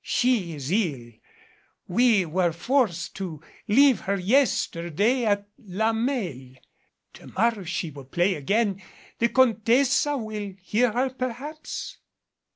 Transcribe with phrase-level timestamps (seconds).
[0.03, 1.11] She is ill.
[1.87, 6.55] We were forced to leave her yesterday at La Mesle.
[7.13, 8.81] To morrow she will play again.
[9.19, 11.99] The Contessa will hear her, perhaps?"